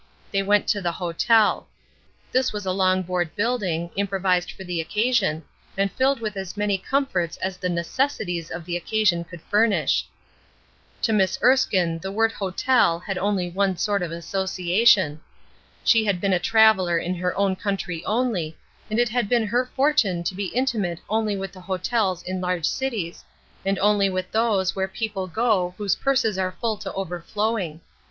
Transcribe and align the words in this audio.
They 0.31 0.41
went 0.41 0.67
to 0.69 0.81
the 0.81 0.93
"hotel." 0.93 1.67
This 2.31 2.51
was 2.51 2.65
a 2.65 2.71
long 2.71 3.03
board 3.03 3.35
building, 3.35 3.91
improvised 3.95 4.51
for 4.51 4.63
the 4.63 4.81
occasion, 4.81 5.43
and 5.77 5.91
filled 5.91 6.21
with 6.21 6.35
as 6.35 6.57
many 6.57 6.79
comforts 6.79 7.37
as 7.37 7.55
the 7.57 7.69
necessities 7.69 8.49
of 8.49 8.65
the 8.65 8.75
occasion 8.75 9.23
could 9.23 9.43
furnish. 9.43 10.07
To 11.03 11.13
Miss 11.13 11.37
Erskine 11.43 11.99
the 11.99 12.11
word 12.11 12.31
"hotel" 12.31 12.97
had 12.97 13.19
only 13.19 13.51
one 13.51 13.77
sort 13.77 14.01
of 14.01 14.11
association. 14.11 15.21
She 15.83 16.03
had 16.05 16.19
been 16.19 16.33
a 16.33 16.39
traveler 16.39 16.97
in 16.97 17.13
her 17.17 17.37
own 17.37 17.55
country 17.55 18.03
only, 18.05 18.57
and 18.89 18.97
it 18.97 19.09
had 19.09 19.29
been 19.29 19.45
her 19.45 19.67
fortune 19.67 20.23
to 20.23 20.33
be 20.33 20.45
intimate 20.47 20.99
only 21.09 21.37
with 21.37 21.51
the 21.51 21.61
hotels 21.61 22.23
in 22.23 22.41
large 22.41 22.65
cities, 22.65 23.23
and 23.63 23.77
only 23.77 24.09
with 24.09 24.31
those 24.31 24.75
where 24.75 24.87
people 24.87 25.27
go 25.27 25.75
whose 25.77 25.95
purses 25.95 26.39
are 26.39 26.57
full 26.59 26.75
to 26.77 26.91
overflowing. 26.93 27.81